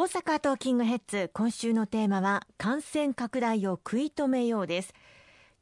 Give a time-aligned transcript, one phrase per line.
[0.00, 4.94] 大阪トーキングヘッズ今週のテーマは感染拡大を食い止めようです。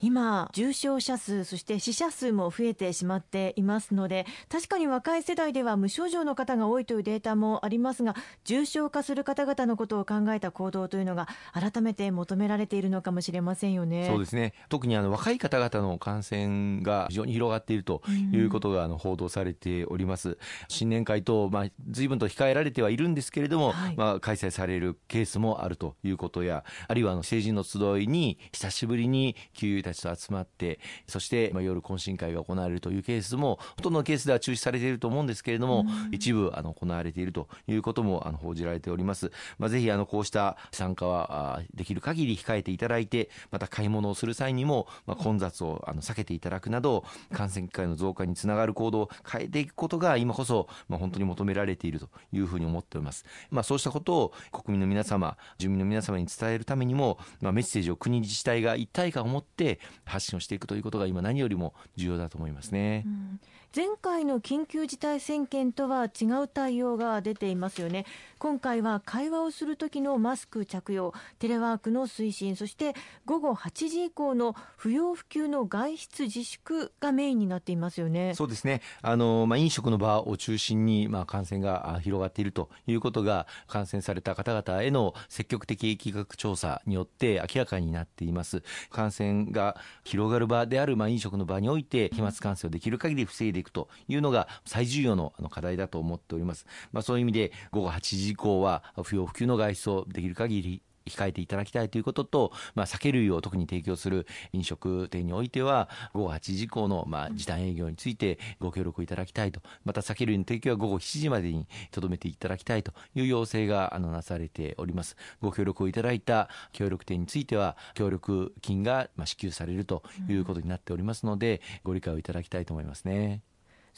[0.00, 8.14] 今重症者数そして死者数も増えてしまっていますので確かに若い世代では無症状の方が多いというデータもありますが
[8.44, 14.06] 重症化する方々のことを考えた行動というのが改めて求められているのかもしれませんよね。
[14.06, 14.52] そうですね。
[14.68, 18.02] 特にあの若い方々の感染が非常に広がっていると
[18.32, 20.36] いうことがあの報道されております、うん、
[20.68, 39.30] 新年会とまあ随分と控えられてはいるんですけれども、はい、まあ開催されるケースもあるということやあるいはあの成人の集いに久しぶりに給油たちと集まってそしてまあ夜懇親会が行われるというケースもほとんどのケースでは中止されていると思うんですけれども、うん、一部あの行われているということもあの報じられております。
[39.58, 53.24] まあ、ぜひあのこうした参加はできる限り控えていただいてまた買い物をする際にもまあ混雑をあの避けていただくなど感染機会の増加につながる行動を変えていくことが今こそまあ本当に求められているというふうに思っております。
[53.50, 63.04] まあ、そうしたことを国民の皆様住民の皆様に伝えるためにも、まあ、メッセージを国自治体が一体感を持って発信をしていくということが今何よりも重要だと思いますね。
[63.06, 63.40] うん
[63.76, 68.06] 前回の緊急事態宣言とは違う対応が出ていますよね。
[68.38, 72.94] 今回は会話をする時のマスク着用テレワークの推進そして
[73.26, 78.32] 午後8時以降の不要不急の外出自粛がメインになっていますよね。
[78.34, 78.80] そうですね。
[79.02, 88.62] あの、まあ、飲食の場を中心に、まあ、感染が広がっているということが感染された方々への積極的疫学調査によって明らかになっています。
[88.90, 96.66] 感染が広がる場である、まあ、飲食の場において飛沫感染をできる限り防いでていくというのが最重要のあの課題だと思っております。
[96.92, 123.42] まあ、そういう意味で午後8時以降は不要不急の外出をできる限り控えていただきたいということと、まあ、酒類を特に提供する飲食店においては午後8時以降のまあ時短営業についてご協力いただきたいとまた酒類の提供は午後7時までにとどめていただきたいという要請があのなされておりますご協力をいただいた協力店については協力金がまあ支給されるということになっておりますので、ご理解をいただきたいと思いますね。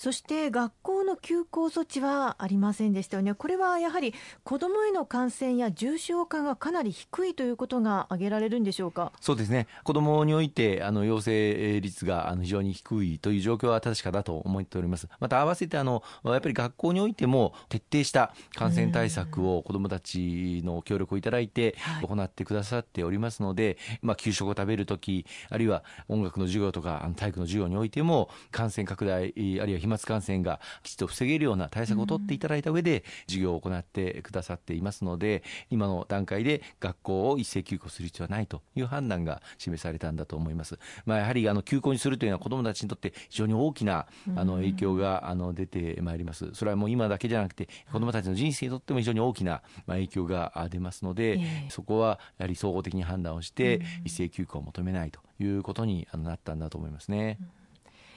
[0.00, 9.12] そして学校の休校措置はありませんでしたよね、これはやはり子どもへの感染や重症化がかなり低いということが挙げられるんでしょうか？
[9.20, 40.78] そうですね、子どもにおいてあの陽性率があの非常に低いという状況は確かだと思っております、また合わせてあのやっぱり学校においても徹底した感染対策を子どもたちの協力をいただいて行ってくださっておりますので、まあ、給食を食べるとき、あるいは音楽の授業とか体育の授業においても感染拡大、あるいは飛沫感染がきちっと防げるような対策を取っていただいた上で授業を行ってくださっていますので今の段階で学校を一斉休校する必要はないという判断が示されたんだと思います。
[41.04, 44.06] まあ、やはりあの休校にするというのは子どもたちにとって非常に大きな
[44.36, 46.50] あの影響があの出てまいります。
[46.54, 57.38] それはもう今だけじゃなくて子どもたちの人生にとっても非常に大きな影響が出ますので、そこはやはり総合的に判断をして一斉休校を求めないということになったんだと思いますね。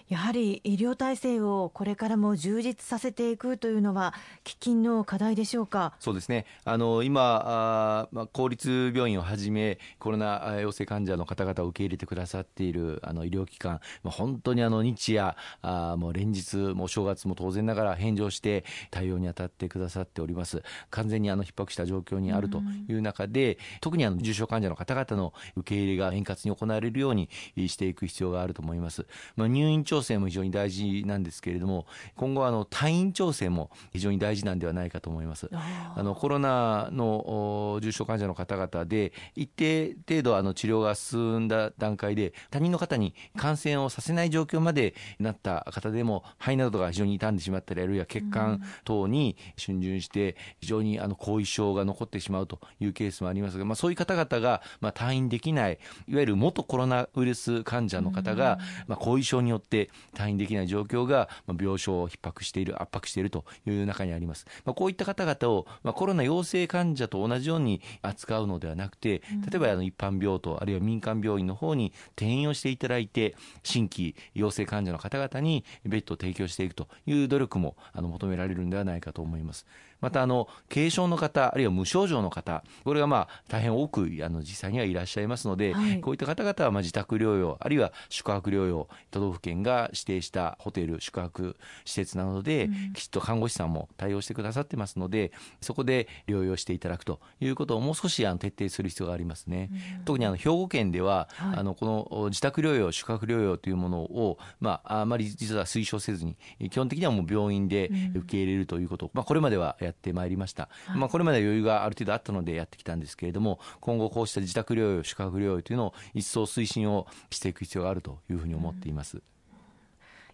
[0.10, 5.94] うんやはり医療体制をこれからも充実させていくというのは喫緊の課題でしょうか？
[6.00, 6.46] そうですね。
[6.66, 20.62] あの今あ、まあ、公立病院をはじめコロナ陽性患者の方々を受け入れてくださっているあの医療機関、まあ、本当にあの日夜あもう連日もう正月も当然ながら返上して対応に当たってくださっております。
[20.92, 35.50] 完全にあの逼迫した状況にあるという中で、特にあの重症患者の方々の受け入れが円滑に行われるようにしていく必要があると思います、まあ、入院調整も非常に大事なんですけれども今後はあの退院調整も非常に大事なんではないかと思います。
[35.54, 55.78] あのコロナの重症患者の方々で一定程度あの治療が進んだ段階で他人の方に感染をさせない状況までなった方でも肺などが非常に傷んでしまったりあるいは血管等に浸潤して非常にあの後遺症が残ってしまうというケースもありますが、まあ、そういう方々がまあ退院できない
[56.08, 59.83] いわゆる元コロナウイルス患者の方がまあ後遺症によって
[60.16, 79.66] 退院できない状況が病床を逼迫している圧迫しているという中にあります、まあ、こういった方々を、まあ、コロナ陽性患者と同じように扱うのではなくて例えばあの一般病棟あるいは民間病院の方に転院をしていただいて新規陽性患者の方々にベッドを提供していくという努力もあの求められるんではないかと思います。
[80.04, 91.56] またあの軽症の方あるいは無症状の方これがまあ大変多くあの実際にはいらっしゃいますので、はい、こういった方々はまあ自宅療養あるいは宿泊療養都道府県が指定したホテル宿泊
[91.86, 95.32] 施設などで、きちっと看護師さんも対応してくださってますので
[95.62, 99.70] そこで療養していただくということをもう少しあの徹底する必要がありますね。
[100.06, 106.36] 特にあの兵庫県では、はい、あのこの自宅療養宿泊療養というものを、まあ、あまり実は推奨せずに
[106.70, 119.18] 基本的にはもう病院で受け入れるということ、まあ、これまではやってまいりました、はい、まあ、これまで余裕がある程度あったのでやってきたんですけれども今後こうした自宅療養宿泊療養というのを一層推進をしていく必要があるというふうに思っています。
[119.18, 119.24] うん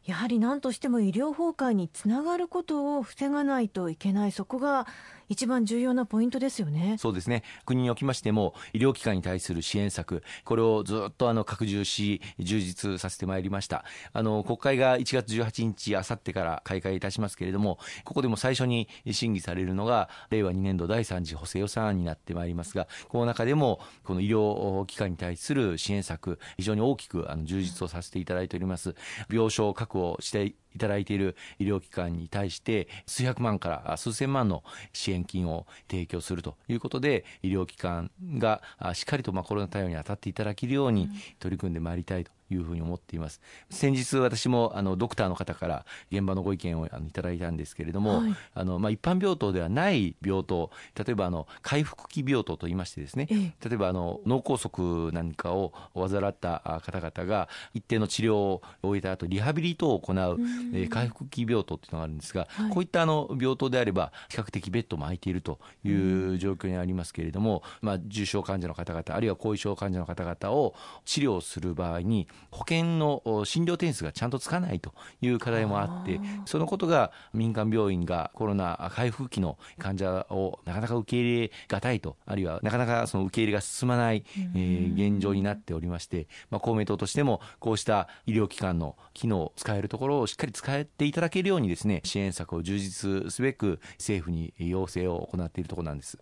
[0.10, 4.32] やはり何としても医療崩壊につながることを防がないといけない。
[4.32, 4.88] そこが
[5.30, 6.96] 一番重要なポイントですよね。
[6.98, 7.44] そうですね。
[7.66, 13.86] 国におきましても医療機関に対する支援策これをずっとあの拡充し充実させてまいりました。
[14.12, 28.96] あの国会が1月18日あさってから開会いたしますけれどもここでも最初に審議されるのが令和2年度第3次補正予算案になってまいりますがこの中でもこの医療機関に対する支援策非常に大きくあの充実をさせていただいております。
[29.30, 34.64] 病床確保していただいている医療機関に対して数百万から数千万の
[34.94, 38.62] 支援金を提供するということで医療機関が
[38.94, 43.42] しっかりとまあコロナ対応に当たっていただけるように取り組んでまいりたいというふうに思っています。
[43.70, 53.28] 先日私もあのドクターの方から現場のご意見をあのいただいたんですけれども、はい、あのまあ、一般病棟ではない病棟例えばあの回復期病棟といいましてですね、
[53.64, 70.76] 例えばあの脳梗塞なんかを患った方々が一定の治療を終えた後リハビリ等を行う、えー、回復期病棟というのがあるんですが、はい、こういったあの病棟であれば比較的ベッドも空いているという状況にありますけれども、まあ、重症患者の方々あるいは後遺症患者の方々を
[71.06, 84.24] 治療する場合に保険の診療点数がちゃんとつかないという課題もあってそのことが民間病院がコロナ回復期の患者をなかなか受け入れがたいとあるいはなかなかその受け入れが進まない、
[84.56, 96.18] えー、現状になっておりまして、まあ、公明党としてもこうした医療機関の機能使えるところをしっかり使えていただけるようにですね支援策を充実すべく政府に要請を行っているところなんです。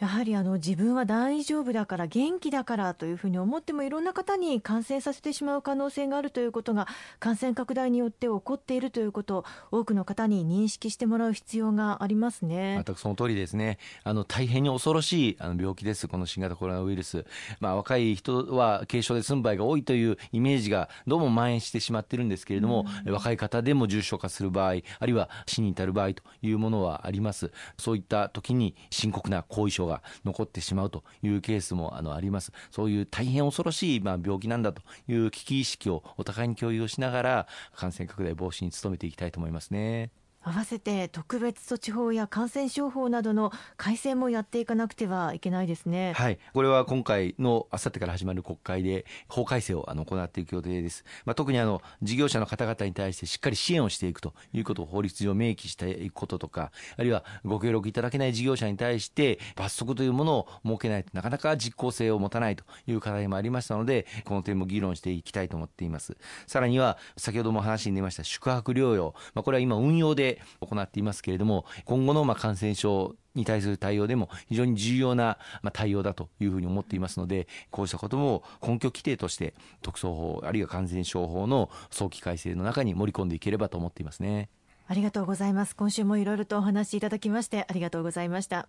[0.00, 6.88] やはりあの自分は大丈夫だから元気だからというふうに思ってもいろんな方に感染させてしまう可能性があるということが
[7.20, 12.82] 感染拡大によって起こっているということを多くの方に認識してもらう必要がありますね。
[12.84, 13.78] 全くその通りですね。
[14.02, 16.08] あの大変に恐ろしいあの病気です。
[16.08, 17.24] この新型コロナウイルス、
[17.60, 27.52] まあ、若い人は軽症で済む場合が多いというイメージがどうも蔓延してしまっているんですけれども、うん、若い方でも重症化する場合あるいは死に至る場合というものはあります。
[27.78, 32.52] そういった時に深刻な後遺症が残ってしまうというケースもあのあります。
[32.70, 40.23] そういう大変恐ろしいまあ病気なんだという危機意識をお互いに共有をしながら感染拡大防止に努めていきたいと思いますね。
[40.44, 46.12] 合わせて特別措置法や感染症法などの改正もやっていかなくてはいけないですね。
[46.14, 51.04] はい、これは今回のあさってから始まる国会で法改正をあの行っていく予定です。
[51.24, 66.16] まあ、特にあの事業者の方々に対してしっかり支援をしていくということを法律上明記していくこととか、あるいはご協力いただけない事業者に対して罰則というものを設けないとなかなか実効性を持たないという課題もありましたので、この点も議論していきたいと思っています。
[66.46, 75.38] さらには先ほども話に出ました宿泊療養、まあ、これは今運用で行っていますけれども今後のまあ感染症に対する対応でも非常に重要な
[75.72, 84.48] 対応だというふうに思っていますのでこうしたことも根拠規定として特措法あるいは感染症法の早期改正の中に盛り込んでいければと思っていますね
[84.86, 88.68] ありがとうございます今週もいろいろとお話しいただきましてありがとうございました